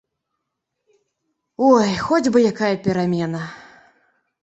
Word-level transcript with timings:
Ой, 1.69 1.89
хоць 2.07 2.31
бы 2.35 2.39
якая 2.55 2.73
перамена! 2.91 3.47